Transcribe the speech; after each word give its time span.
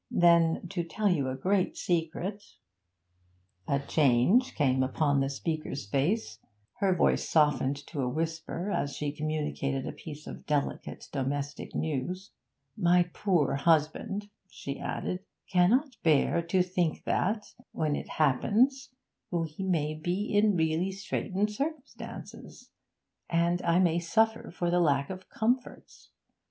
Then, 0.09 0.67
to 0.69 0.83
tell 0.83 1.09
you 1.09 1.29
a 1.29 1.35
great 1.35 1.77
secret' 1.77 2.43
A 3.67 3.79
change 3.81 4.55
came 4.55 4.81
upon 4.81 5.19
the 5.19 5.29
speaker's 5.29 5.85
face; 5.85 6.39
her 6.77 6.95
voice 6.95 7.29
softened 7.29 7.75
to 7.85 8.01
a 8.01 8.09
whisper 8.09 8.71
as 8.71 8.95
she 8.97 9.11
communicated 9.11 9.85
a 9.85 9.91
piece 9.91 10.25
of 10.25 10.47
delicate 10.47 11.07
domestic 11.11 11.75
news. 11.75 12.31
'My 12.75 13.11
poor 13.13 13.53
husband,' 13.53 14.27
she 14.49 14.79
added, 14.79 15.19
'cannot 15.47 15.95
bear 16.01 16.41
to 16.47 16.63
think 16.63 17.03
that, 17.03 17.53
when 17.71 17.95
it 17.95 18.09
happens, 18.09 18.89
we 19.29 19.55
may 19.59 19.93
be 19.93 20.33
in 20.35 20.55
really 20.57 20.91
straitened 20.91 21.51
circumstances, 21.51 22.71
and 23.29 23.61
I 23.61 23.77
may 23.77 23.99
suffer 23.99 24.49
for 24.49 24.71
lack 24.71 25.11
of 25.11 25.29
comforts. 25.29 26.09